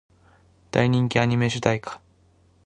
[0.71, 2.01] 大人気アニメ主題歌